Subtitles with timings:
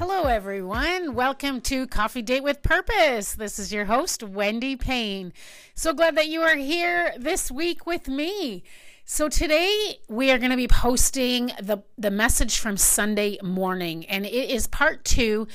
[0.00, 1.14] Hello, everyone.
[1.14, 3.34] Welcome to Coffee Date with Purpose.
[3.34, 5.30] This is your host, Wendy Payne.
[5.74, 8.64] So glad that you are here this week with me.
[9.12, 14.24] So today we are going to be posting the the message from Sunday morning and
[14.24, 15.48] it is part 2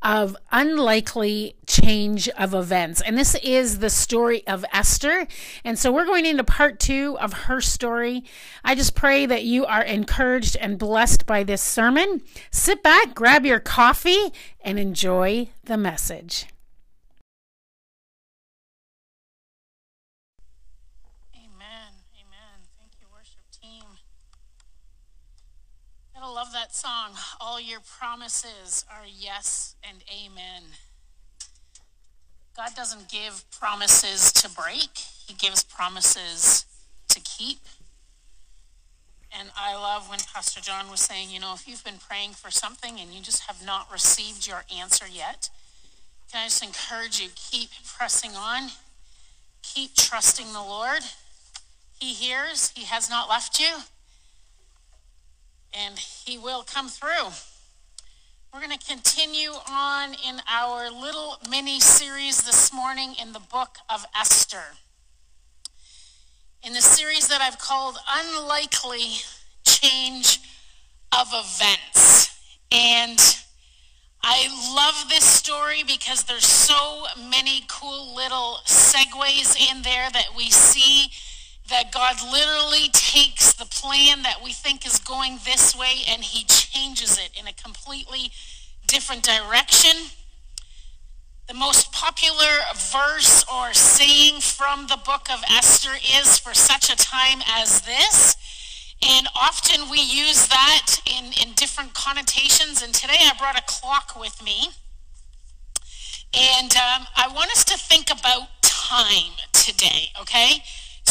[0.00, 3.02] of unlikely change of events.
[3.02, 5.26] And this is the story of Esther.
[5.62, 8.24] And so we're going into part 2 of her story.
[8.64, 12.22] I just pray that you are encouraged and blessed by this sermon.
[12.50, 16.46] Sit back, grab your coffee and enjoy the message.
[26.32, 27.10] Love that song.
[27.40, 30.62] All your promises are yes and amen.
[32.56, 36.64] God doesn't give promises to break, He gives promises
[37.08, 37.58] to keep.
[39.38, 42.50] And I love when Pastor John was saying, you know, if you've been praying for
[42.50, 45.48] something and you just have not received your answer yet,
[46.30, 48.70] can I just encourage you keep pressing on,
[49.62, 51.02] keep trusting the Lord.
[51.98, 53.82] He hears, He has not left you
[55.72, 57.30] and He will come through.
[58.52, 63.78] We're going to continue on in our little mini series this morning in the book
[63.88, 64.76] of Esther.
[66.62, 69.22] In the series that I've called Unlikely
[69.64, 70.40] Change
[71.18, 72.38] of Events.
[72.70, 73.18] And
[74.22, 80.50] I love this story because there's so many cool little segues in there that we
[80.50, 81.10] see
[81.72, 86.44] that God literally takes the plan that we think is going this way and he
[86.44, 88.30] changes it in a completely
[88.86, 90.12] different direction.
[91.48, 96.96] The most popular verse or saying from the book of Esther is for such a
[96.96, 98.36] time as this.
[99.02, 102.82] And often we use that in, in different connotations.
[102.82, 104.68] And today I brought a clock with me.
[106.34, 110.62] And um, I want us to think about time today, okay?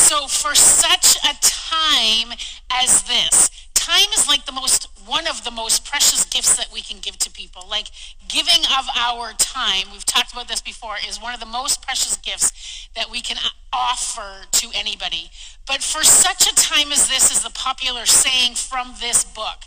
[0.02, 2.38] So, for such a time
[2.74, 6.82] as this, time is like the most one of the most precious gifts that we
[6.82, 7.66] can give to people.
[7.70, 7.88] Like
[8.28, 12.18] giving of our time, we've talked about this before, is one of the most precious
[12.18, 13.38] gifts that we can
[13.72, 15.30] offer to anybody.
[15.68, 19.64] But for such a time as this is the popular saying from this book.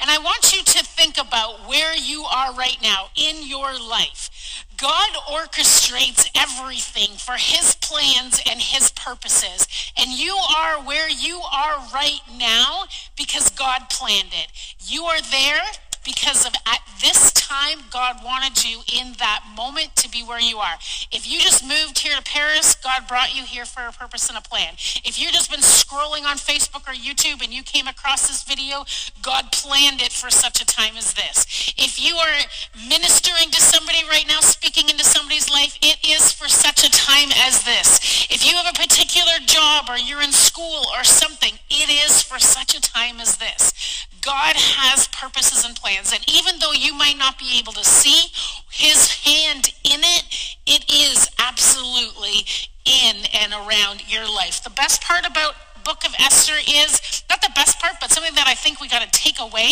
[0.00, 4.65] And I want you to think about where you are right now in your life.
[4.76, 9.66] God orchestrates everything for his plans and his purposes.
[9.96, 12.84] And you are where you are right now
[13.16, 14.48] because God planned it.
[14.80, 15.62] You are there
[16.06, 20.58] because of at this time God wanted you in that moment to be where you
[20.58, 20.78] are.
[21.10, 24.38] If you just moved here to Paris, God brought you here for a purpose and
[24.38, 24.74] a plan.
[25.04, 28.84] If you've just been scrolling on Facebook or YouTube and you came across this video,
[29.20, 31.74] God planned it for such a time as this.
[31.76, 36.48] If you are ministering to somebody right now, speaking into somebody's life, it is for
[36.48, 38.26] such a time as this.
[38.30, 42.38] If you have a particular job or you're in school or something, it is for
[42.38, 44.05] such a time as this.
[44.26, 46.12] God has purposes and plans.
[46.12, 48.32] And even though you might not be able to see
[48.70, 52.44] his hand in it, it is absolutely
[52.84, 54.62] in and around your life.
[54.64, 55.54] The best part about
[55.84, 59.02] book of Esther is not the best part, but something that I think we got
[59.02, 59.70] to take away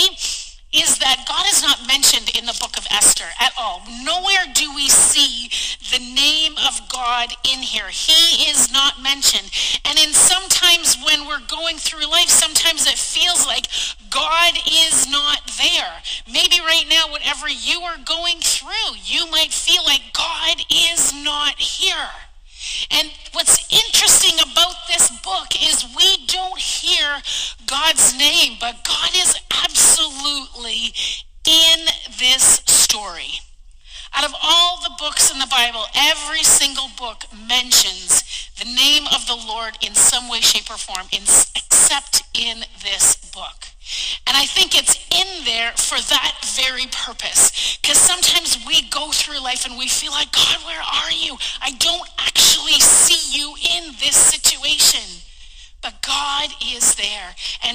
[0.74, 3.82] is that God is not mentioned in the book of Esther at all.
[4.02, 5.48] Nowhere do we see
[5.94, 7.88] the name of God in here.
[7.88, 9.50] He is not mentioned.
[9.84, 13.68] And in sometimes when we're going through life, sometimes it feels like
[14.10, 16.02] God is not there.
[16.26, 21.58] Maybe right now, whatever you are going through, you might feel like God is not
[21.58, 22.10] here.
[22.90, 27.20] And what's interesting about this book is we don't hear
[27.66, 30.94] God's name, but God is absolutely
[31.46, 31.86] in
[32.18, 33.40] this story.
[34.16, 38.22] Out of all the books in the Bible, every single book mentions
[38.58, 43.66] the name of the Lord in some way, shape, or form, except in this book.
[44.26, 47.76] And I think it's in there for that very purpose.
[47.82, 51.36] Because sometimes we go through life and we feel like, God, where are you?
[51.60, 52.08] I don't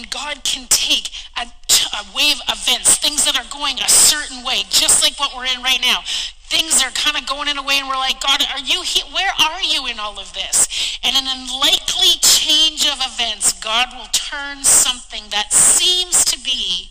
[0.09, 4.63] God can take a, a wave of events, things that are going a certain way,
[4.69, 6.01] just like what we're in right now.
[6.49, 9.05] Things are kind of going in a way and we're like god are you here
[9.13, 10.97] where are you in all of this?
[11.03, 16.89] And an unlikely change of events god will turn something that seems to be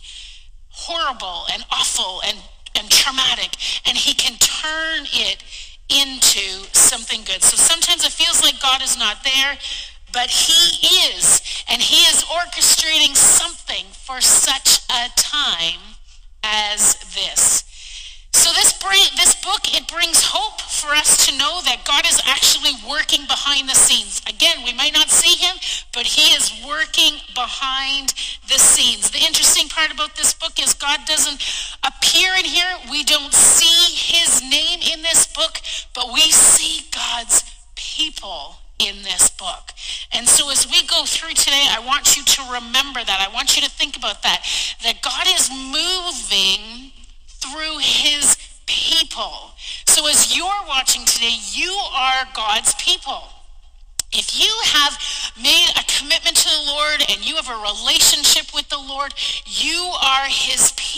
[0.69, 2.37] horrible and awful and,
[2.73, 3.51] and traumatic
[3.85, 5.43] and he can turn it
[5.89, 7.41] into something good.
[7.41, 9.57] So sometimes it feels like god is not there
[10.11, 15.97] but he is and he is orchestrating something for such a time
[16.43, 17.69] as this
[18.31, 22.21] so this bring, this book it brings hope for us to know that God is
[22.25, 24.21] actually working behind the scenes.
[24.29, 25.57] Again, we might not see him,
[25.93, 28.13] but he is working behind
[28.47, 29.09] the scenes.
[29.09, 31.41] The interesting part about this book is God doesn't
[31.83, 32.69] appear in here.
[32.89, 35.59] We don't see his name in this book,
[35.93, 37.43] but we see God's
[37.75, 39.73] people in this book.
[40.11, 43.27] And so as we go through today, I want you to remember that.
[43.27, 44.45] I want you to think about that.
[44.83, 46.91] That God is moving
[47.27, 49.51] through his people.
[49.85, 53.23] So as you're watching today, you are God's people.
[54.11, 54.97] If you have
[55.37, 59.13] made a commitment to the Lord and you have a relationship with the Lord,
[59.45, 60.88] you are his people.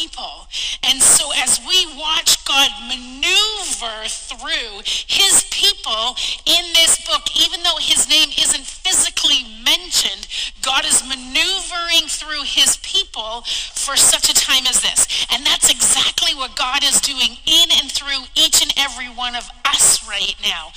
[0.83, 7.77] And so as we watch God maneuver through his people in this book, even though
[7.79, 10.27] his name isn't physically mentioned,
[10.61, 13.41] God is maneuvering through his people
[13.75, 15.25] for such a time as this.
[15.31, 19.49] And that's exactly what God is doing in and through each and every one of
[19.65, 20.71] us right now.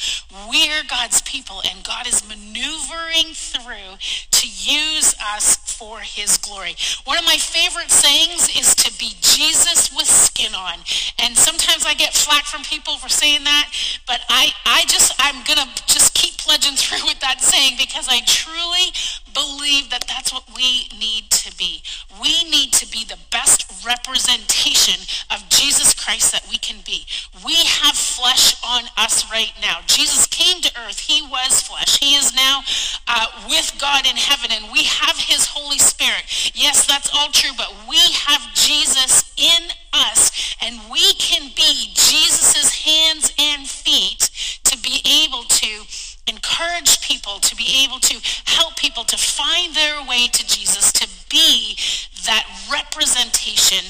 [0.49, 3.99] We're God's people and God is maneuvering through
[4.31, 6.77] to use us for his glory.
[7.05, 10.79] One of my favorite sayings is to be Jesus with skin on.
[11.19, 13.71] And sometimes I get flack from people for saying that,
[14.07, 18.07] but I, I just, I'm going to just keep pledging through with that saying because
[18.09, 18.95] I truly
[19.35, 21.83] believe that that's what we need to be.
[22.23, 27.05] We need to be the best representation of Jesus Christ that we can be.
[27.45, 29.81] We have flesh on us right now.
[29.87, 31.01] Jesus came to earth.
[31.01, 31.99] He was flesh.
[31.99, 32.63] He is now
[33.07, 36.25] uh, with God in heaven, and we have his Holy Spirit.
[36.55, 42.85] Yes, that's all true, but we have Jesus in us, and we can be Jesus'
[42.85, 44.31] hands and feet
[44.65, 45.85] to be able to
[46.27, 51.09] encourage people, to be able to help people to find their way to Jesus, to
[51.29, 51.77] be
[52.25, 53.85] that representation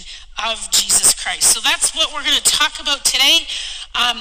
[0.45, 1.55] of Jesus Christ.
[1.55, 3.47] So that's what we're going to talk about today.
[3.95, 4.19] Um,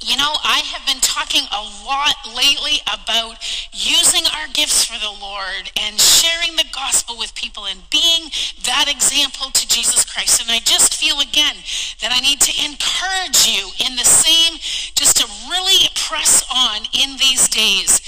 [0.00, 3.40] you know, I have been talking a lot lately about
[3.72, 8.28] using our gifts for the Lord and sharing the gospel with people and being
[8.64, 10.42] that example to Jesus Christ.
[10.42, 11.56] And I just feel again
[12.02, 14.58] that I need to encourage you in the same,
[14.94, 18.00] just to really press on in these days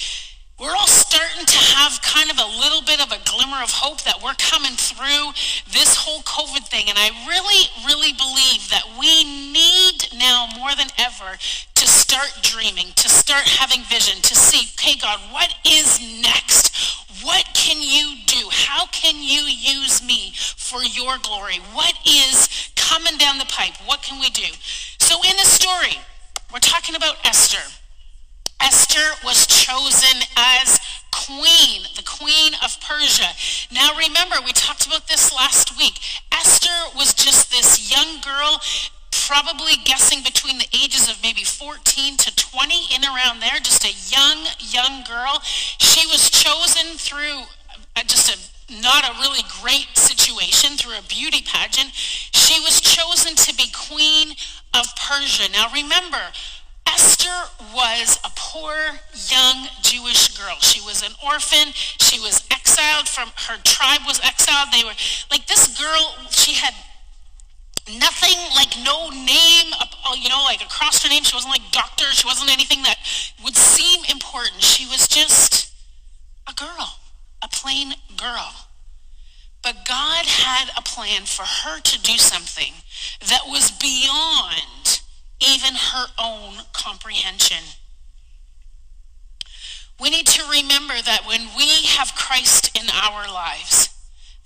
[0.59, 4.03] we're all starting to have kind of a little bit of a glimmer of hope
[4.03, 5.31] that we're coming through
[5.71, 6.91] this whole COVID thing.
[6.91, 11.39] And I really, really believe that we need now more than ever
[11.79, 16.75] to start dreaming, to start having vision, to see, okay, God, what is next?
[17.23, 18.49] What can you do?
[18.51, 21.61] How can you use me for your glory?
[21.73, 23.75] What is coming down the pipe?
[23.87, 24.51] What can we do?
[24.99, 26.03] So in the story,
[26.53, 27.63] we're talking about Esther.
[28.61, 30.81] Esther was chosen as
[31.13, 33.31] queen, the queen of Persia.
[33.71, 36.01] Now remember, we talked about this last week.
[36.33, 38.61] Esther was just this young girl,
[39.29, 43.93] probably guessing between the ages of maybe 14 to 20, in around there, just a
[44.09, 45.41] young, young girl.
[45.45, 47.45] She was chosen through
[47.95, 48.39] uh, just a
[48.81, 51.91] not a really great situation through a beauty pageant.
[51.95, 54.33] She was chosen to be queen
[54.75, 55.51] of Persia.
[55.53, 56.21] Now remember,
[56.87, 60.57] Esther was a poor young Jewish girl.
[60.61, 61.73] She was an orphan.
[61.75, 64.69] She was exiled from her tribe was exiled.
[64.73, 64.97] They were
[65.31, 66.75] like this girl, she had
[67.99, 69.73] nothing like no name
[70.07, 72.99] oh, you know like across her name she wasn't like doctor she wasn't anything that
[73.43, 75.73] would seem important she was just
[76.49, 76.99] a girl
[77.43, 78.67] a plain girl
[79.63, 82.73] but god had a plan for her to do something
[83.21, 85.01] that was beyond
[85.41, 87.65] even her own comprehension.
[90.01, 93.89] We need to remember that when we have Christ in our lives,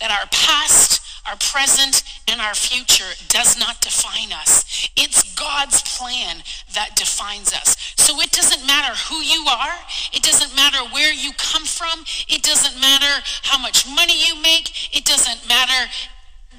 [0.00, 4.88] that our past, our present, and our future does not define us.
[4.96, 6.42] It's God's plan
[6.74, 7.76] that defines us.
[7.96, 9.74] So it doesn't matter who you are.
[10.12, 12.04] It doesn't matter where you come from.
[12.28, 14.96] It doesn't matter how much money you make.
[14.96, 15.90] It doesn't matter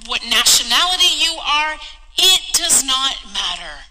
[0.06, 1.76] what nationality you are.
[2.18, 3.86] It does not matter.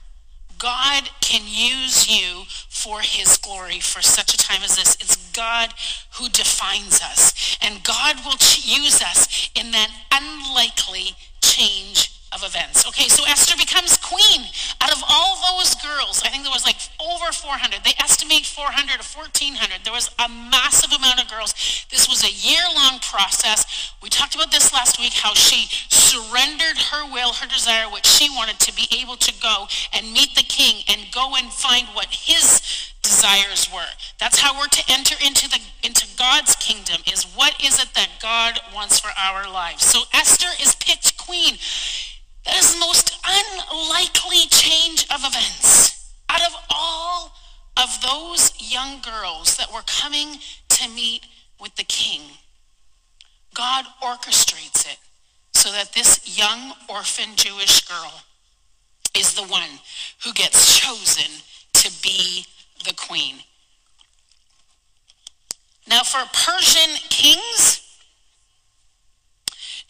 [0.59, 4.95] God can use you for his glory for such a time as this.
[5.01, 5.75] It's God
[6.15, 7.57] who defines us.
[7.61, 12.89] And God will use us in that unlikely change of events.
[12.89, 14.49] Okay, so Esther becomes queen.
[14.81, 17.85] Out of all those girls, I think there was like over 400.
[17.85, 19.85] They estimate 400 to 1400.
[19.85, 21.53] There was a massive amount of girls.
[21.91, 23.93] This was a year-long process.
[24.03, 28.31] We talked about this last week, how she surrendered her will, her desire, what she
[28.31, 32.09] wanted to be able to go and meet the king and go and find what
[32.09, 32.61] his
[33.03, 33.93] desires were.
[34.19, 38.09] That's how we're to enter into the into God's kingdom is what is it that
[38.23, 39.85] God wants for our lives.
[39.85, 41.12] So Esther is picked
[41.43, 41.59] queen.
[42.45, 46.13] That is the most unlikely change of events.
[46.29, 47.33] Out of all
[47.77, 51.27] of those young girls that were coming to meet
[51.61, 52.23] with the king,
[53.55, 54.99] God orchestrates it
[55.53, 58.23] so that this young orphan Jewish girl
[59.17, 59.79] is the one
[60.25, 61.31] who gets chosen
[61.75, 62.47] to be
[62.85, 63.37] the queen.
[65.87, 67.82] Now, for Persian kings,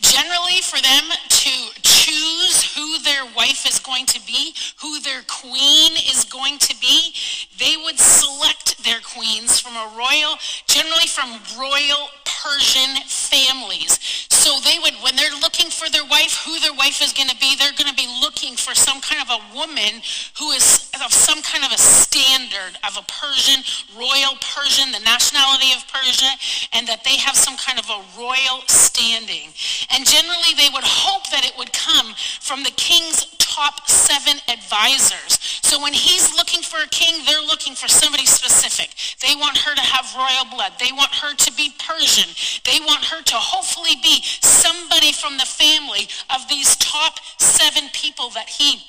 [0.02, 5.92] generally for them to choose who their wife is going to be, who their queen
[6.10, 7.14] is going to be,
[7.58, 10.34] they would select their queens from a royal,
[10.66, 14.26] generally from royal Persian families.
[14.30, 17.38] So they would, when they're looking for their wife, who their wife is going to
[17.38, 20.02] be, they're going to be looking for some kind of a woman
[20.38, 23.62] who is of some kind of a standard of a Persian,
[23.94, 26.30] royal Persian, the nationality of Persia,
[26.72, 29.50] and that they have some kind of a royal standing.
[29.90, 31.91] And generally they would hope that it would come
[32.40, 35.38] from the king's top seven advisors.
[35.62, 38.90] So when he's looking for a king, they're looking for somebody specific.
[39.20, 40.72] They want her to have royal blood.
[40.78, 42.28] They want her to be Persian.
[42.64, 48.30] They want her to hopefully be somebody from the family of these top seven people
[48.30, 48.80] that he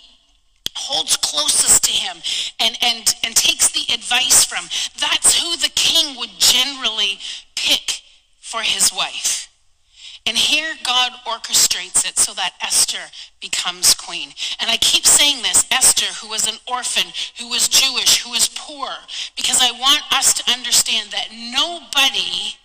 [0.75, 2.17] holds closest to him
[2.60, 4.65] and, and, and takes the advice from.
[5.00, 7.19] That's who the king would generally
[7.55, 8.01] pick
[8.39, 9.50] for his wife.
[10.25, 13.11] And here God orchestrates it so that Esther
[13.41, 14.29] becomes queen.
[14.59, 18.49] And I keep saying this, Esther, who was an orphan, who was Jewish, who was
[18.55, 18.87] poor,
[19.35, 22.55] because I want us to understand that nobody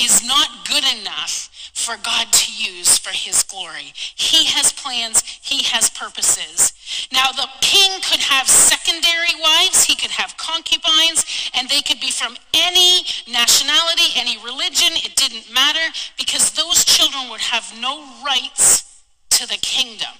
[0.00, 3.92] is not good enough for God to use for his glory.
[3.94, 6.72] He has plans, he has purposes.
[7.12, 11.24] Now, the king could have secondary wives, he could have concubines,
[11.54, 14.90] and they could be from any nationality, any religion.
[14.94, 20.14] It didn't matter because those children would have no rights to the kingdom.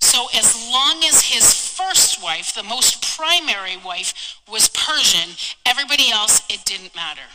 [0.00, 6.40] So, as long as his first wife, the most primary wife, was Persian, everybody else,
[6.48, 7.28] it didn't matter.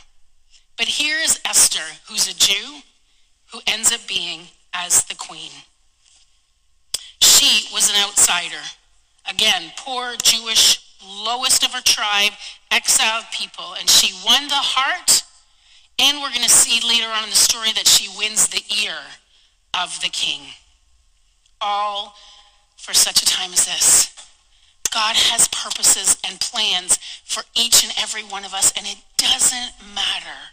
[0.76, 2.80] But here is Esther, who's a Jew,
[3.52, 5.50] who ends up being as the queen.
[7.22, 8.62] She was an outsider.
[9.28, 12.32] Again, poor Jewish, lowest of her tribe,
[12.70, 13.74] exiled people.
[13.78, 15.22] And she won the heart,
[15.98, 18.98] and we're going to see later on in the story that she wins the ear
[19.72, 20.42] of the king.
[21.60, 22.14] All
[22.76, 24.12] for such a time as this.
[24.92, 29.72] God has purposes and plans for each and every one of us, and it doesn't
[29.94, 30.52] matter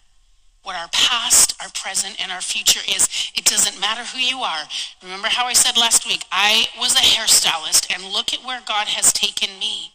[0.63, 3.07] what our past, our present, and our future is.
[3.35, 4.63] It doesn't matter who you are.
[5.03, 8.87] Remember how I said last week, I was a hairstylist, and look at where God
[8.87, 9.91] has taken me.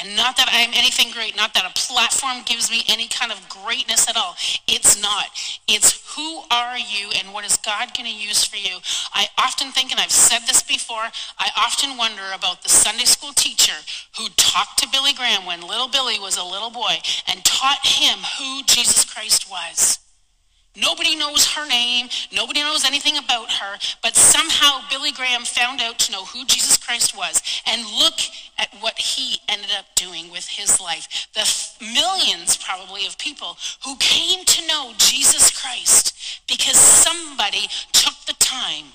[0.00, 3.32] And not that I am anything great, not that a platform gives me any kind
[3.32, 4.36] of greatness at all.
[4.66, 5.26] It's not.
[5.66, 8.78] It's who are you and what is God going to use for you?
[9.12, 13.32] I often think, and I've said this before, I often wonder about the Sunday school
[13.32, 13.74] teacher
[14.16, 18.18] who talked to Billy Graham when little Billy was a little boy and taught him
[18.38, 19.98] who Jesus Christ was.
[20.76, 22.08] Nobody knows her name.
[22.32, 23.78] Nobody knows anything about her.
[24.02, 27.42] But somehow Billy Graham found out to know who Jesus Christ was.
[27.66, 28.20] And look
[28.58, 31.28] at what he ended up doing with his life.
[31.34, 31.48] The
[31.84, 36.14] millions, probably, of people who came to know Jesus Christ
[36.46, 38.86] because somebody took the time,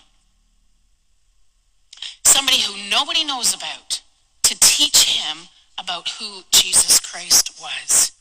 [2.24, 4.02] somebody who nobody knows about,
[4.44, 8.13] to teach him about who Jesus Christ was.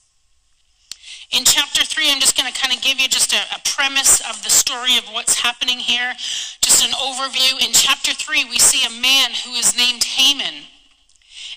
[1.33, 4.21] In chapter 3, I'm just going to kind of give you just a, a, premise
[4.29, 6.13] of the story of what's happening here,
[6.61, 7.59] just an overview.
[7.67, 10.65] In chapter 3, we see a man who is named Haman.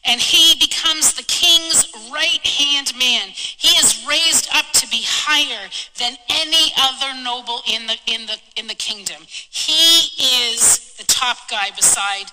[0.06, 3.30] And he becomes the king's right-hand man.
[3.34, 5.68] He is raised up to be higher
[6.00, 9.24] than any other noble in the, in the, in the kingdom.
[9.28, 10.08] He
[10.54, 12.28] is the top guy beside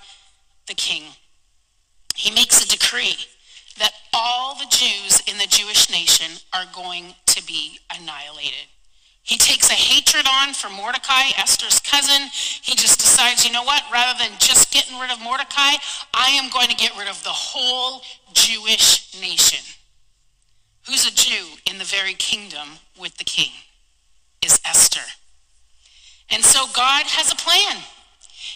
[0.68, 1.02] the king.
[2.14, 3.16] He makes a decree
[3.78, 8.68] that all the Jews in the Jewish nation are going to be annihilated.
[9.22, 12.28] He takes a hatred on for Mordecai, Esther's cousin.
[12.32, 15.74] He just decides, you know what, rather than just getting rid of Mordecai,
[16.12, 18.02] I am going to get rid of the whole
[18.34, 19.64] Jewish nation.
[20.88, 22.66] Who's a Jew in the very kingdom
[22.98, 23.52] with the king
[24.44, 25.06] is Esther.
[26.30, 27.76] And so God has a plan.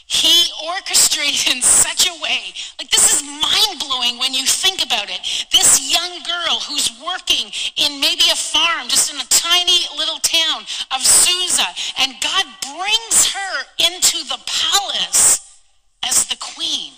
[0.06, 2.54] He orchestrated in such a way.
[2.78, 5.46] Like, this is mind blowing when you think about it.
[5.50, 10.62] This young girl who's working in maybe a farm, just in a tiny little town
[10.94, 11.66] of Susa,
[11.98, 15.60] and God brings her into the palace
[16.04, 16.92] as the queen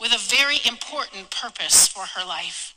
[0.00, 2.73] with a very important purpose for her life.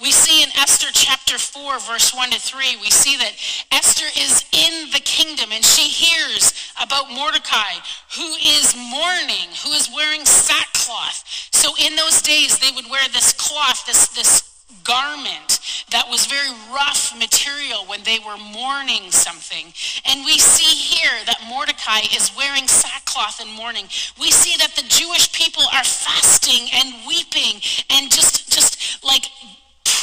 [0.00, 3.32] We see in Esther chapter 4, verse 1 to 3, we see that
[3.70, 7.78] Esther is in the kingdom and she hears about Mordecai,
[8.16, 11.22] who is mourning, who is wearing sackcloth.
[11.52, 14.42] So in those days, they would wear this cloth, this, this
[14.82, 15.60] garment
[15.90, 19.72] that was very rough material when they were mourning something.
[20.04, 23.86] And we see here that Mordecai is wearing sackcloth and mourning.
[24.20, 29.26] We see that the Jewish people are fasting and weeping and just just like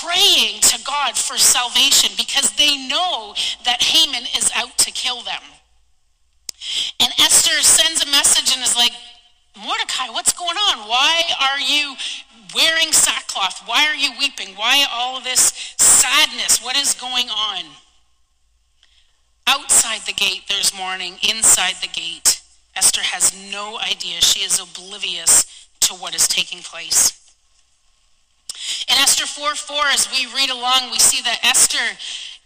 [0.03, 3.34] praying to God for salvation because they know
[3.65, 5.41] that Haman is out to kill them.
[7.00, 8.93] And Esther sends a message and is like,
[9.58, 10.88] Mordecai, what's going on?
[10.88, 11.96] Why are you
[12.55, 13.63] wearing sackcloth?
[13.65, 14.55] Why are you weeping?
[14.55, 16.63] Why all of this sadness?
[16.63, 17.65] What is going on?
[19.48, 21.17] Outside the gate, there's mourning.
[21.27, 22.41] Inside the gate,
[22.75, 24.22] Esther has no idea.
[24.22, 27.20] She is oblivious to what is taking place.
[28.89, 31.97] In Esther 4 4, as we read along, we see that Esther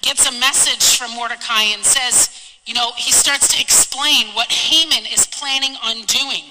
[0.01, 2.29] gets a message from Mordecai and says,
[2.65, 6.45] you know, he starts to explain what Haman is planning on doing.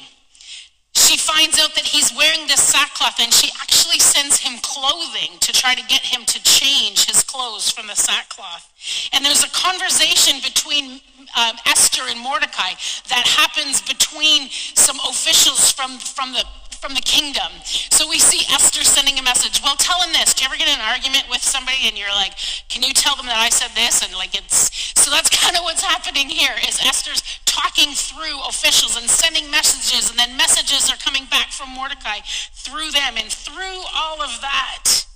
[0.95, 5.53] She finds out that he's wearing this sackcloth and she actually sends him clothing to
[5.53, 8.71] try to get him to change his clothes from the sackcloth.
[9.13, 11.01] And there's a conversation between
[11.37, 12.79] um, Esther and Mordecai
[13.09, 16.45] that happens between some officials from, from the
[16.85, 17.49] from the kingdom.
[17.65, 19.65] So we see Esther sending a message.
[19.65, 20.35] Well, tell him this.
[20.35, 22.37] Do you ever get in an argument with somebody and you're like,
[22.69, 24.05] can you tell them that I said this?
[24.05, 29.01] And like it's, so that's kind of what's happening here is Esther's talking through officials
[29.01, 32.21] and sending messages and then messages are coming back from Mordecai
[32.53, 33.17] through them.
[33.17, 35.07] And through all of that,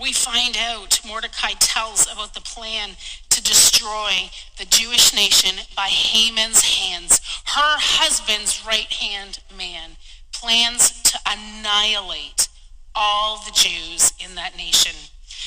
[0.00, 2.96] we find out Mordecai tells about the plan
[3.28, 7.20] to destroy the Jewish nation by Haman's hands,
[7.52, 10.00] her husband's right hand man
[10.46, 12.48] plans to annihilate
[12.94, 14.92] all the Jews in that nation.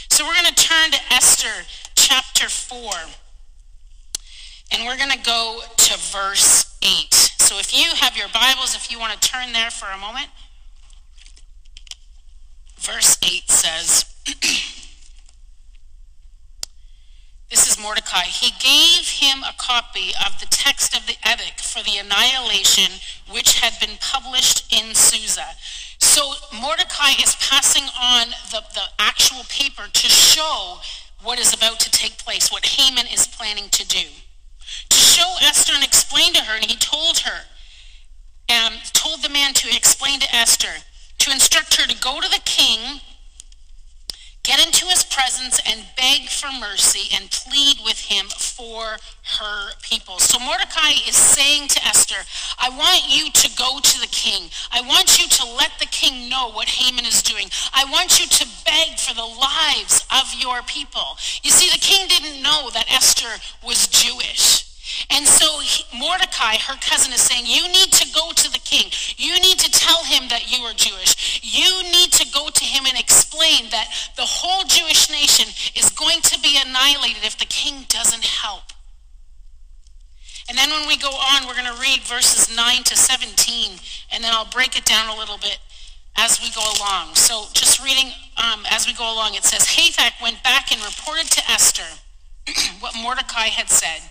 [0.10, 1.66] So we're going to turn to Esther
[1.96, 2.92] chapter 4.
[4.74, 7.14] And we're going to go to verse 8.
[7.14, 10.28] So if you have your Bibles, if you want to turn there for a moment,
[12.78, 14.04] verse 8 says,
[17.50, 18.26] This is Mordecai.
[18.26, 23.60] He gave him a copy of the text of the edict for the annihilation which
[23.60, 25.58] had been published in Susa.
[25.98, 30.78] So Mordecai is passing on the, the actual paper to show
[31.24, 34.06] what is about to take place, what Haman is planning to do.
[34.90, 37.46] To show Esther and explain to her, and he told her,
[38.54, 40.86] um, told the man to explain to Esther,
[41.18, 43.02] to instruct her to go to the king
[44.50, 48.98] get into his presence and beg for mercy and plead with him for
[49.38, 50.18] her people.
[50.18, 52.26] So Mordecai is saying to Esther,
[52.58, 54.50] I want you to go to the king.
[54.72, 57.46] I want you to let the king know what Haman is doing.
[57.76, 61.20] I want you to beg for the lives of your people.
[61.44, 63.30] You see, the king didn't know that Esther
[63.64, 64.69] was Jewish.
[65.10, 65.48] And so
[65.98, 68.92] Mordecai, her cousin, is saying, you need to go to the king.
[69.18, 71.42] You need to tell him that you are Jewish.
[71.44, 76.22] You need to go to him and explain that the whole Jewish nation is going
[76.22, 78.74] to be annihilated if the king doesn't help.
[80.50, 83.78] And then when we go on, we're going to read verses 9 to 17,
[84.12, 85.60] and then I'll break it down a little bit
[86.18, 87.14] as we go along.
[87.14, 91.30] So just reading um, as we go along, it says, Hathach went back and reported
[91.32, 91.86] to Esther
[92.80, 94.02] what Mordecai had said.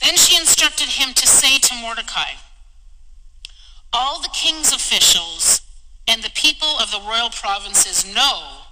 [0.00, 2.32] Then she instructed him to say to Mordecai,
[3.92, 5.62] All the king's officials
[6.06, 8.64] and the people of the royal provinces know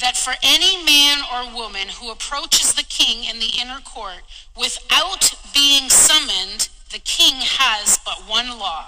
[0.00, 4.22] that for any man or woman who approaches the king in the inner court
[4.58, 8.86] without being summoned, the king has but one law,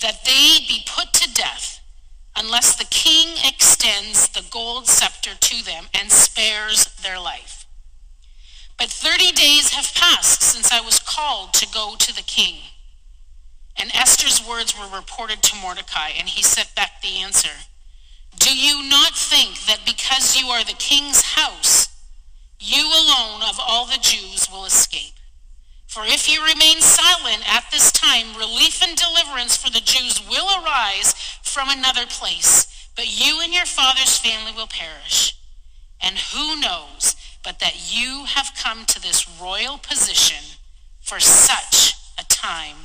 [0.00, 1.80] that they be put to death
[2.36, 7.57] unless the king extends the gold scepter to them and spares their life.
[8.78, 12.60] But 30 days have passed since I was called to go to the king.
[13.76, 17.66] And Esther's words were reported to Mordecai, and he sent back the answer.
[18.38, 21.88] Do you not think that because you are the king's house,
[22.60, 25.14] you alone of all the Jews will escape?
[25.86, 30.46] For if you remain silent at this time, relief and deliverance for the Jews will
[30.62, 35.36] arise from another place, but you and your father's family will perish.
[36.00, 37.16] And who knows
[37.48, 40.58] but that you have come to this royal position
[41.00, 42.76] for such a time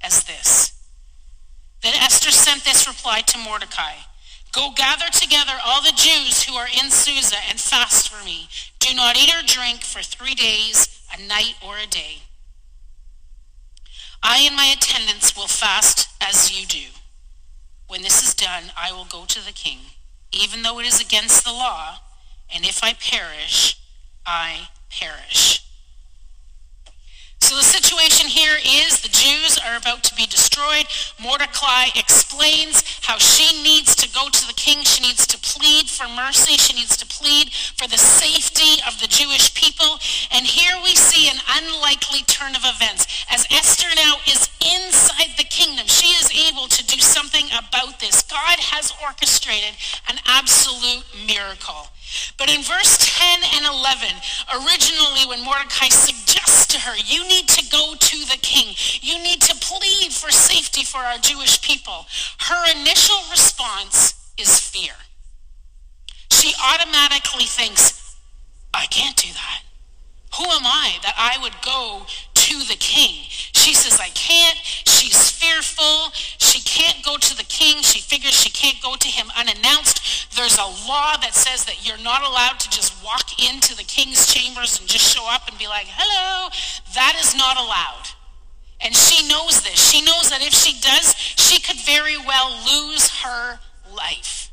[0.00, 0.80] as this.
[1.82, 3.94] Then Esther sent this reply to Mordecai
[4.52, 8.48] Go gather together all the Jews who are in Susa and fast for me.
[8.78, 12.18] Do not eat or drink for three days, a night or a day.
[14.22, 16.92] I and my attendants will fast as you do.
[17.88, 19.78] When this is done, I will go to the king.
[20.30, 21.96] Even though it is against the law,
[22.54, 23.81] and if I perish,
[24.26, 25.62] I perish.
[27.42, 30.86] So the situation here is the Jews are about to be destroyed.
[31.20, 34.84] Mordecai explains how she needs to go to the king.
[34.84, 36.56] She needs to plead for mercy.
[36.56, 39.98] She needs to plead for the safety of the Jewish people.
[40.30, 43.04] And here we see an unlikely turn of events.
[43.28, 48.22] As Esther now is inside the kingdom, she is able to do something about this.
[48.22, 49.74] God has orchestrated
[50.08, 51.90] an absolute miracle.
[52.38, 54.08] But in verse 10 and 11,
[54.60, 58.74] originally when Mordecai suggests to her, you need to go to the king.
[59.00, 62.06] You need to plead for safety for our Jewish people.
[62.38, 64.94] Her initial response is fear.
[66.30, 68.16] She automatically thinks,
[68.74, 69.62] I can't do that.
[70.38, 72.06] Who am I that I would go
[72.52, 73.24] to the king?
[73.52, 74.58] She says, I can't.
[74.62, 76.12] She's fearful.
[76.38, 77.82] She can't go to the king.
[77.82, 80.36] She figures she can't go to him unannounced.
[80.36, 84.32] There's a law that says that you're not allowed to just walk into the king's
[84.32, 86.50] chambers and just show up and be like, hello.
[86.94, 88.12] That is not allowed.
[88.80, 89.78] And she knows this.
[89.90, 93.60] She knows that if she does, she could very well lose her
[93.94, 94.50] life.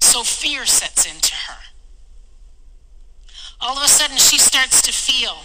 [0.00, 1.58] So fear sets into her
[3.62, 5.36] all of a sudden she starts to feel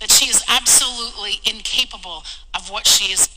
[0.00, 3.28] that she is absolutely incapable of what she is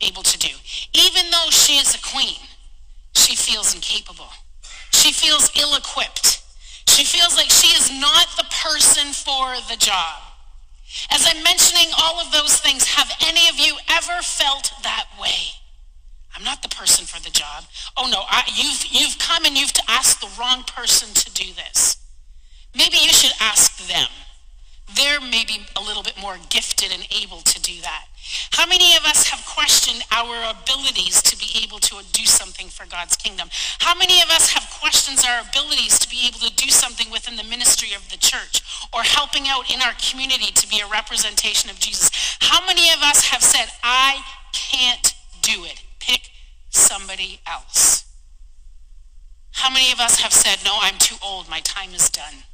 [0.00, 0.54] able to do.
[0.92, 2.38] Even though she is a queen,
[3.14, 4.30] she feels incapable.
[4.92, 6.42] She feels ill-equipped.
[6.86, 10.20] She feels like she is not the person for the job.
[11.10, 15.54] As I'm mentioning all of those things, have any of you ever felt that way?
[16.34, 17.64] I'm not the person for the job.
[17.96, 21.96] Oh no, I, you've, you've come and you've asked the wrong person to do this.
[22.76, 24.08] Maybe you should ask them.
[24.96, 28.06] They're maybe a little bit more gifted and able to do that.
[28.52, 32.86] How many of us have questioned our abilities to be able to do something for
[32.86, 33.48] God's kingdom?
[33.78, 37.36] How many of us have questioned our abilities to be able to do something within
[37.36, 38.60] the ministry of the church
[38.92, 42.10] or helping out in our community to be a representation of Jesus?
[42.40, 44.22] How many of us have said, I
[44.52, 45.82] can't do it?
[46.00, 46.30] Pick
[46.70, 48.04] somebody else.
[49.52, 52.44] How many of us have said, no, I'm too old, my time is done?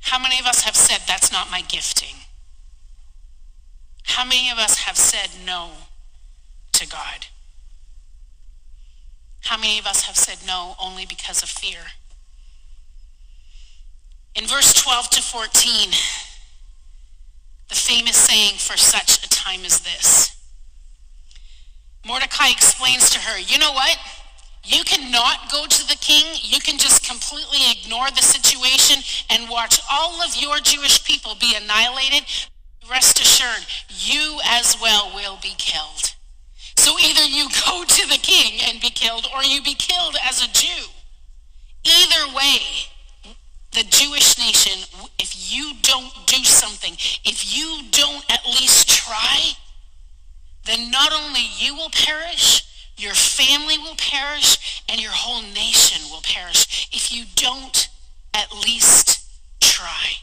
[0.00, 2.16] How many of us have said, that's not my gifting?
[4.04, 5.70] How many of us have said no
[6.72, 7.26] to God?
[9.44, 11.80] How many of us have said no only because of fear?
[14.34, 15.90] In verse 12 to 14,
[17.68, 20.36] the famous saying for such a time as this,
[22.06, 23.98] Mordecai explains to her, you know what?
[24.64, 26.24] You cannot go to the king.
[26.42, 31.54] You can just completely ignore the situation and watch all of your Jewish people be
[31.56, 32.28] annihilated.
[32.90, 36.14] Rest assured, you as well will be killed.
[36.76, 40.42] So either you go to the king and be killed or you be killed as
[40.42, 40.88] a Jew.
[41.84, 42.58] Either way,
[43.72, 44.82] the Jewish nation,
[45.18, 46.92] if you don't do something,
[47.24, 49.52] if you don't at least try,
[50.66, 52.69] then not only you will perish,
[53.00, 57.88] your family will perish and your whole nation will perish if you don't
[58.34, 59.26] at least
[59.60, 60.20] try.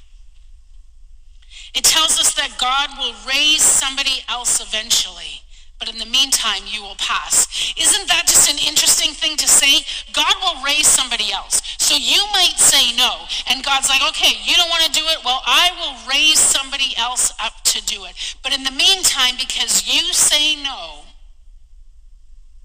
[1.73, 5.43] It tells us that God will raise somebody else eventually,
[5.79, 7.45] but in the meantime, you will pass.
[7.77, 9.85] Isn't that just an interesting thing to say?
[10.11, 11.61] God will raise somebody else.
[11.77, 15.19] So you might say no, and God's like, okay, you don't want to do it?
[15.23, 18.37] Well, I will raise somebody else up to do it.
[18.41, 21.06] But in the meantime, because you say no,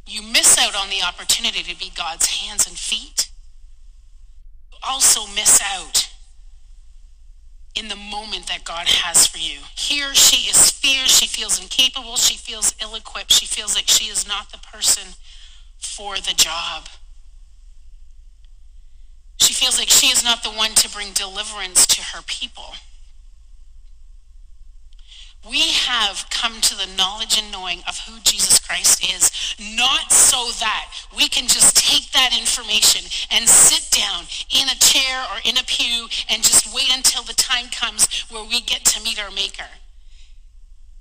[0.06, 3.30] you miss out on the opportunity to be God's hands and feet.
[4.70, 6.10] You also miss out
[7.74, 9.60] in the moment that God has for you.
[9.76, 11.08] Here she is feared.
[11.08, 12.16] She feels incapable.
[12.16, 13.32] She feels ill-equipped.
[13.32, 15.14] She feels like she is not the person
[15.78, 16.88] for the job.
[19.38, 22.74] She feels like she is not the one to bring deliverance to her people
[25.48, 29.30] we have come to the knowledge and knowing of who Jesus Christ is,
[29.76, 35.24] not so that we can just take that information and sit down in a chair
[35.32, 39.02] or in a pew and just wait until the time comes where we get to
[39.02, 39.68] meet our Maker.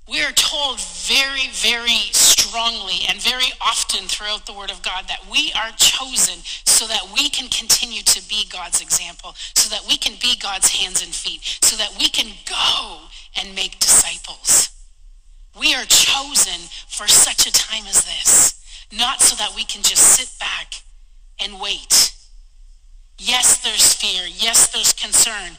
[0.08, 5.30] We are told very, very strongly and very often throughout the Word of God that
[5.30, 9.96] we are chosen so that we can continue to be God's example, so that we
[9.96, 12.98] can be God's hands and feet, so that we can go
[13.36, 14.70] and make disciples.
[15.58, 18.60] We are chosen for such a time as this,
[18.96, 20.82] not so that we can just sit back
[21.38, 22.14] and wait.
[23.18, 24.26] Yes, there's fear.
[24.26, 25.58] Yes, there's concern.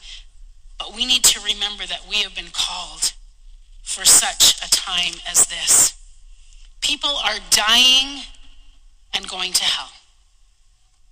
[0.78, 3.12] But we need to remember that we have been called
[3.82, 5.94] for such a time as this.
[6.80, 8.22] People are dying
[9.14, 9.90] and going to hell.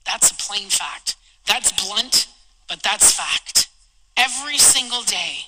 [0.04, 1.16] That's a plain fact.
[1.46, 2.28] That's blunt,
[2.68, 3.68] but that's fact.
[4.16, 5.46] Every single day,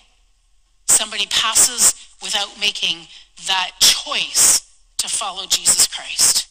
[0.89, 3.07] somebody passes without making
[3.47, 4.61] that choice
[4.99, 6.49] to follow Jesus Christ.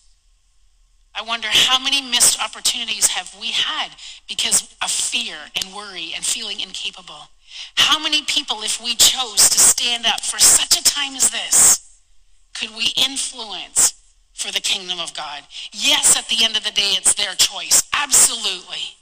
[1.15, 3.91] I wonder how many missed opportunities have we had
[4.27, 7.29] because of fear and worry and feeling incapable.
[7.75, 11.99] How many people, if we chose to stand up for such a time as this,
[12.55, 13.93] could we influence
[14.33, 15.43] for the kingdom of God?
[15.71, 17.83] Yes, at the end of the day, it's their choice.
[17.93, 18.97] Absolutely.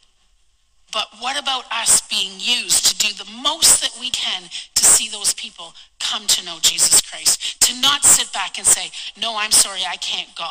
[0.91, 4.43] But what about us being used to do the most that we can
[4.75, 7.61] to see those people come to know Jesus Christ?
[7.61, 10.49] To not sit back and say, no, I'm sorry, I can't go.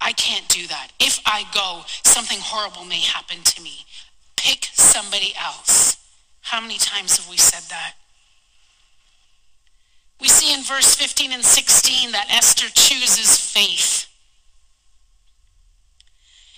[0.00, 0.88] I can't do that.
[0.98, 3.84] If I go, something horrible may happen to me.
[4.36, 5.96] Pick somebody else.
[6.40, 7.94] How many times have we said that?
[10.20, 14.08] We see in verse 15 and 16 that Esther chooses faith.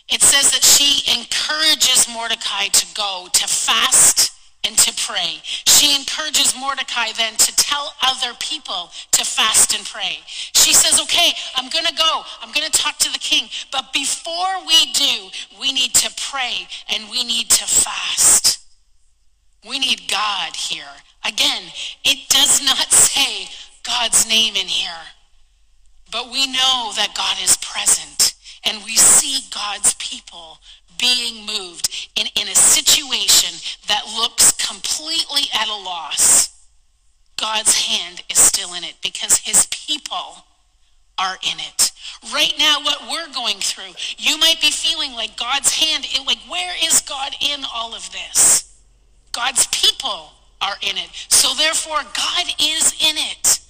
[0.08, 4.32] It says that she encourages Mordecai to go, to fast
[4.66, 5.40] and to pray.
[5.44, 10.18] She encourages Mordecai then to tell other people to fast and pray.
[10.26, 12.22] She says, okay, I'm going to go.
[12.40, 13.48] I'm going to talk to the king.
[13.72, 15.28] But before we do,
[15.60, 18.58] we need to pray and we need to fast.
[19.68, 20.84] We need God here.
[21.24, 21.62] Again,
[22.04, 23.48] it does not say
[23.82, 25.02] God's name in here.
[26.12, 28.36] But we know that God is present
[28.66, 30.59] and we see God's people
[30.98, 33.55] being moved in, in a situation
[33.88, 36.52] that looks completely at a loss.
[37.37, 40.44] God's hand is still in it because his people
[41.18, 41.92] are in it.
[42.33, 46.74] Right now, what we're going through, you might be feeling like God's hand, like where
[46.83, 48.74] is God in all of this?
[49.33, 51.11] God's people are in it.
[51.29, 53.61] So therefore, God is in it.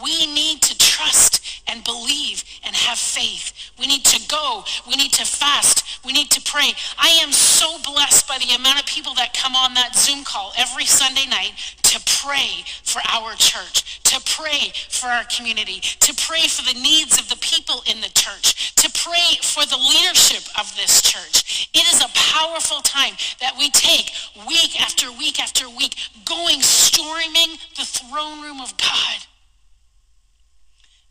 [0.00, 3.52] We need to trust and believe and have faith.
[3.78, 4.64] We need to go.
[4.86, 6.04] We need to fast.
[6.04, 6.72] We need to pray.
[6.98, 10.52] I am so blessed by the amount of people that come on that Zoom call
[10.56, 11.52] every Sunday night
[11.82, 17.20] to pray for our church, to pray for our community, to pray for the needs
[17.20, 21.68] of the people in the church, to pray for the leadership of this church.
[21.74, 24.10] It is a powerful time that we take
[24.48, 29.26] week after week after week going storming the throne room of God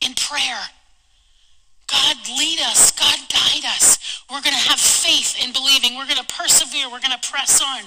[0.02, 0.62] in prayer.
[1.88, 2.92] God lead us.
[2.92, 4.24] God guide us.
[4.30, 5.98] We're going to have faith in believing.
[5.98, 6.90] We're going to persevere.
[6.90, 7.84] We're going to press on.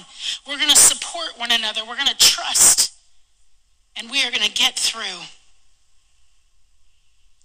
[0.47, 1.81] We're going to support one another.
[1.81, 2.93] We're going to trust.
[3.97, 5.25] And we are going to get through.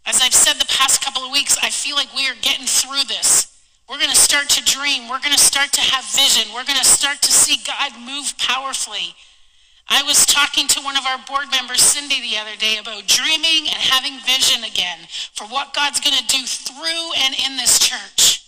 [0.06, 3.04] As I've said the past couple of weeks, I feel like we are getting through
[3.08, 3.46] this.
[3.88, 5.08] We're going to start to dream.
[5.08, 6.52] We're going to start to have vision.
[6.54, 9.14] We're going to start to see God move powerfully.
[9.90, 13.66] I was talking to one of our board members, Cindy, the other day about dreaming
[13.66, 14.98] and having vision again
[15.34, 18.46] for what God's going to do through and in this church.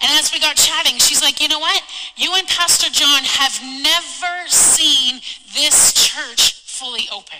[0.00, 1.82] And as we got chatting, she's like, you know what?
[2.16, 5.20] You and Pastor John have never seen
[5.54, 7.38] this church fully open.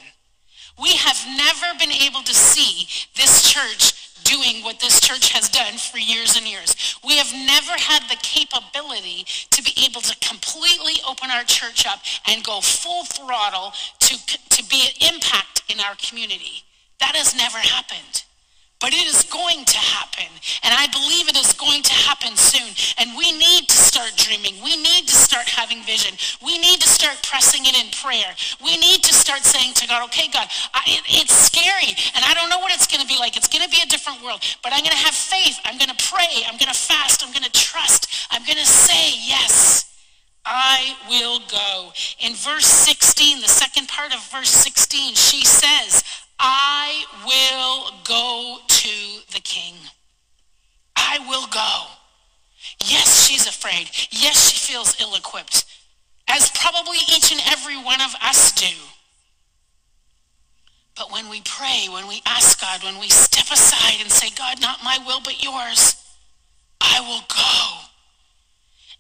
[0.81, 2.87] We have never been able to see
[3.17, 6.99] this church doing what this church has done for years and years.
[7.07, 12.01] We have never had the capability to be able to completely open our church up
[12.27, 14.15] and go full throttle to,
[14.51, 16.65] to be an impact in our community.
[16.99, 18.25] That has never happened.
[18.79, 20.29] But it is going to happen.
[20.62, 22.69] And I believe it is going to happen soon.
[23.01, 24.53] And we need to start dreaming.
[24.62, 26.12] We need to start having vision.
[26.45, 28.37] We need to start pressing it in prayer.
[28.62, 31.97] We need to start saying to God, okay, God, I, it, it's scary.
[32.15, 33.37] And I don't know what it's going to be like.
[33.37, 34.45] It's going to be a different world.
[34.62, 35.57] But I'm going to have faith.
[35.65, 36.45] I'm going to pray.
[36.45, 37.25] I'm going to fast.
[37.25, 38.29] I'm going to trust.
[38.31, 39.89] I'm going to say, yes,
[40.45, 41.93] I will go.
[42.21, 46.05] In verse 16, the second part of verse 16, she says,
[46.38, 49.75] I will go to the king.
[50.94, 51.87] I will go.
[52.85, 53.90] Yes, she's afraid.
[54.11, 55.64] Yes, she feels ill-equipped,
[56.29, 58.75] as probably each and every one of us do.
[60.96, 64.61] But when we pray, when we ask God, when we step aside and say, God,
[64.61, 65.94] not my will, but yours,
[66.81, 67.87] I will go.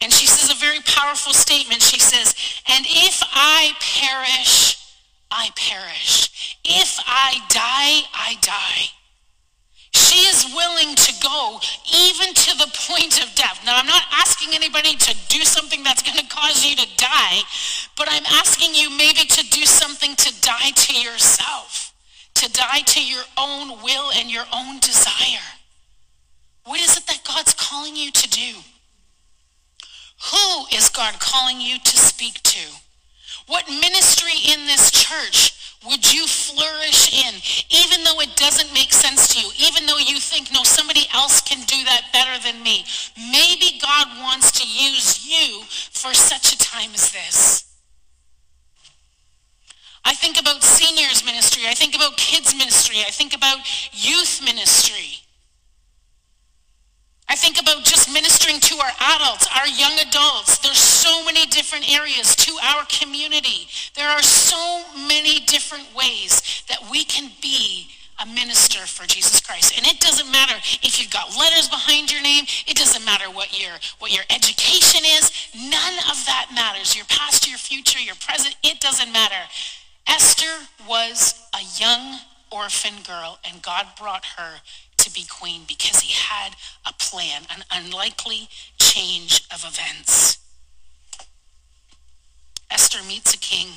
[0.02, 1.80] And she says a very powerful statement.
[1.80, 2.34] She says,
[2.68, 4.75] and if I perish,
[5.36, 6.56] I perish.
[6.64, 8.88] If I die, I die.
[9.92, 11.60] She is willing to go
[11.92, 13.60] even to the point of death.
[13.64, 17.40] Now, I'm not asking anybody to do something that's going to cause you to die,
[17.96, 21.92] but I'm asking you maybe to do something to die to yourself,
[22.34, 25.48] to die to your own will and your own desire.
[26.64, 28.52] What is it that God's calling you to do?
[30.32, 32.85] Who is God calling you to speak to?
[33.46, 35.52] What ministry in this church
[35.86, 37.34] would you flourish in,
[37.70, 41.40] even though it doesn't make sense to you, even though you think, no, somebody else
[41.40, 42.84] can do that better than me.
[43.16, 47.62] Maybe God wants to use you for such a time as this.
[50.04, 51.64] I think about seniors ministry.
[51.68, 52.98] I think about kids ministry.
[53.06, 53.58] I think about
[53.92, 55.25] youth ministry.
[57.28, 60.58] I think about just ministering to our adults, our young adults.
[60.58, 63.66] There's so many different areas to our community.
[63.94, 67.88] There are so many different ways that we can be
[68.22, 69.76] a minister for Jesus Christ.
[69.76, 72.44] And it doesn't matter if you've got letters behind your name.
[72.66, 75.30] It doesn't matter what your what your education is.
[75.54, 76.96] None of that matters.
[76.96, 79.50] Your past, your future, your present, it doesn't matter.
[80.06, 84.60] Esther was a young orphan girl and God brought her
[85.06, 90.38] to be queen because he had a plan, an unlikely change of events.
[92.70, 93.68] Esther meets a king.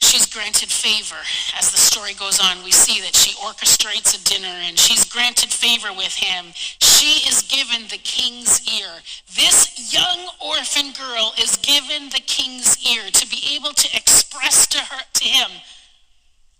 [0.00, 1.18] She's granted favor.
[1.58, 5.50] As the story goes on, we see that she orchestrates a dinner and she's granted
[5.50, 6.46] favor with him.
[6.54, 9.02] She is given the king's ear.
[9.34, 14.78] This young orphan girl is given the king's ear to be able to express to
[14.78, 15.50] her to him,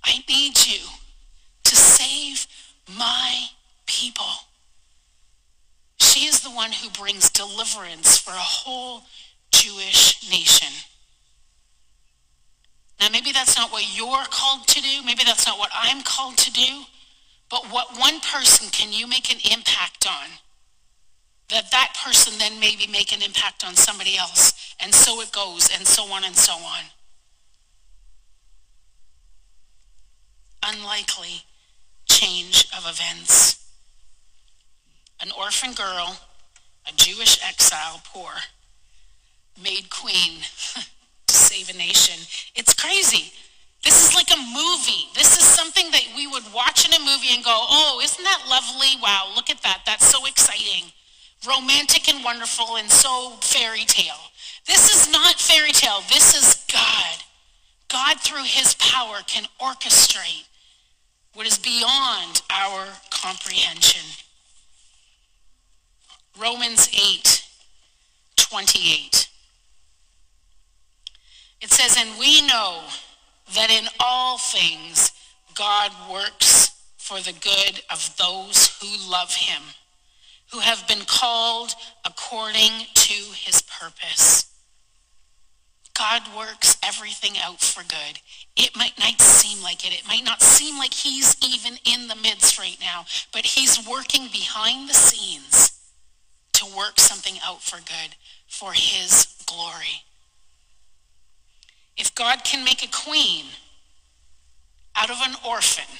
[0.04, 0.97] I need you
[1.68, 2.46] to save
[2.96, 3.46] my
[3.86, 4.24] people.
[6.00, 9.02] She is the one who brings deliverance for a whole
[9.52, 10.72] Jewish nation.
[12.98, 15.02] Now, maybe that's not what you're called to do.
[15.04, 16.84] Maybe that's not what I'm called to do.
[17.50, 20.28] But what one person can you make an impact on?
[21.50, 24.74] That that person then maybe make an impact on somebody else.
[24.80, 26.84] And so it goes, and so on and so on.
[30.62, 31.44] Unlikely
[32.18, 33.64] change of events.
[35.20, 36.18] An orphan girl,
[36.86, 38.30] a Jewish exile, poor,
[39.62, 40.40] made queen
[41.26, 42.18] to save a nation.
[42.56, 43.32] It's crazy.
[43.84, 45.06] This is like a movie.
[45.14, 48.42] This is something that we would watch in a movie and go, oh, isn't that
[48.50, 49.00] lovely?
[49.00, 49.82] Wow, look at that.
[49.86, 50.90] That's so exciting.
[51.46, 54.32] Romantic and wonderful and so fairy tale.
[54.66, 56.00] This is not fairy tale.
[56.08, 57.22] This is God.
[57.88, 60.48] God, through his power, can orchestrate
[61.34, 64.02] what is beyond our comprehension.
[66.40, 67.44] Romans 8,
[68.36, 69.28] 28.
[71.60, 72.82] It says, And we know
[73.54, 75.10] that in all things
[75.54, 79.62] God works for the good of those who love him,
[80.52, 84.44] who have been called according to his purpose.
[85.98, 88.20] God works everything out for good.
[88.56, 89.98] It might not seem like it.
[89.98, 94.26] It might not seem like he's even in the midst right now, but he's working
[94.32, 95.70] behind the scenes
[96.52, 98.16] to work something out for good
[98.48, 100.02] for his glory.
[101.96, 103.44] If God can make a queen
[104.96, 105.98] out of an orphan,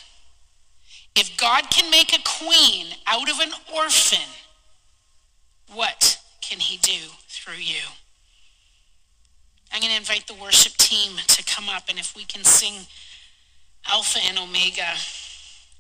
[1.14, 4.28] if God can make a queen out of an orphan,
[5.72, 7.82] what can he do through you?
[9.72, 12.86] I'm going to invite the worship team to come up, and if we can sing
[13.90, 14.94] Alpha and Omega,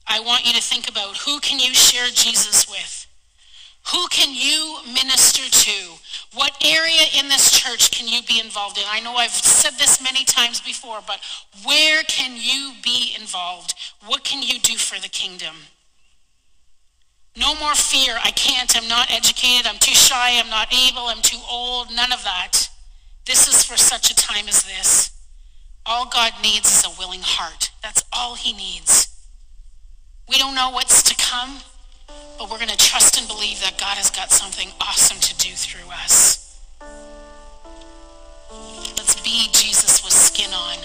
[0.06, 3.06] I want you to think about who can you share Jesus with?
[3.92, 5.94] Who can you minister to?
[6.34, 8.84] What area in this church can you be involved in?
[8.90, 11.20] I know I've said this many times before, but
[11.64, 13.74] where can you be involved?
[14.06, 15.54] What can you do for the kingdom?
[17.36, 18.18] No more fear.
[18.22, 18.76] I can't.
[18.76, 19.66] I'm not educated.
[19.66, 20.38] I'm too shy.
[20.38, 21.06] I'm not able.
[21.06, 21.94] I'm too old.
[21.94, 22.68] None of that.
[23.26, 25.17] This is for such a time as this.
[25.90, 27.70] All God needs is a willing heart.
[27.82, 29.08] That's all he needs.
[30.28, 31.60] We don't know what's to come,
[32.38, 35.48] but we're going to trust and believe that God has got something awesome to do
[35.54, 36.60] through us.
[38.98, 40.76] Let's be Jesus with skin on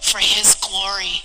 [0.00, 1.20] for his glory.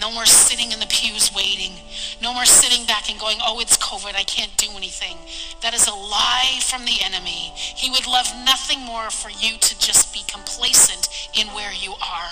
[0.00, 1.72] No more sitting in the pews waiting.
[2.20, 4.14] No more sitting back and going, oh, it's COVID.
[4.14, 5.16] I can't do anything.
[5.62, 7.52] That is a lie from the enemy.
[7.54, 11.07] He would love nothing more for you to just be complacent
[11.38, 12.30] in where you are.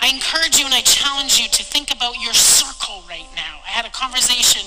[0.00, 3.60] I encourage you and I challenge you to think about your circle right now.
[3.66, 4.62] I had a conversation.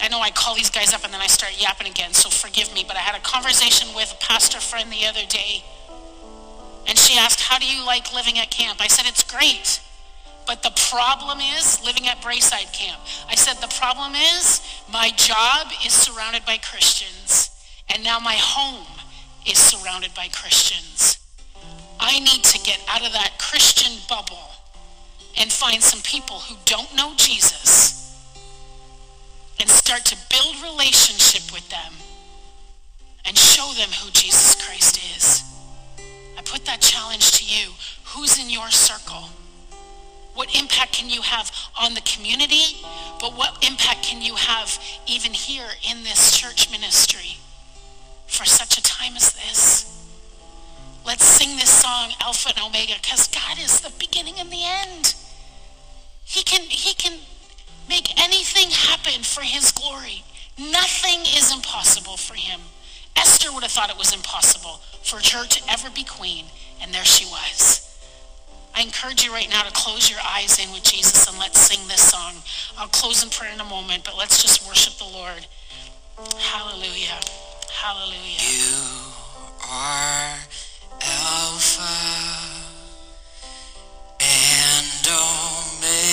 [0.00, 2.72] I know I call these guys up and then I start yapping again, so forgive
[2.74, 5.62] me, but I had a conversation with a pastor friend the other day.
[6.86, 8.80] And she asked, how do you like living at camp?
[8.80, 9.80] I said, it's great.
[10.46, 13.00] But the problem is living at Braeside Camp.
[13.28, 14.60] I said, the problem is
[14.92, 17.50] my job is surrounded by Christians.
[17.88, 18.86] And now my home
[19.46, 21.21] is surrounded by Christians.
[22.04, 24.50] I need to get out of that Christian bubble
[25.38, 28.18] and find some people who don't know Jesus
[29.60, 31.92] and start to build relationship with them
[33.24, 35.44] and show them who Jesus Christ is.
[36.36, 37.70] I put that challenge to you.
[38.06, 39.28] Who's in your circle?
[40.34, 42.82] What impact can you have on the community?
[43.20, 44.76] But what impact can you have
[45.06, 47.38] even here in this church ministry
[48.26, 49.91] for such a time as this?
[51.04, 55.14] Let's sing this song, Alpha and Omega, because God is the beginning and the end.
[56.24, 57.18] He can, he can
[57.88, 60.22] make anything happen for his glory.
[60.58, 62.60] Nothing is impossible for him.
[63.16, 66.46] Esther would have thought it was impossible for her to ever be queen,
[66.80, 67.88] and there she was.
[68.74, 71.86] I encourage you right now to close your eyes in with Jesus and let's sing
[71.88, 72.36] this song.
[72.78, 75.46] I'll close in prayer in a moment, but let's just worship the Lord.
[76.38, 77.20] Hallelujah.
[77.70, 78.40] Hallelujah.
[78.40, 78.80] You
[79.68, 80.38] are
[81.04, 81.82] Alpha
[84.20, 86.11] and Omega.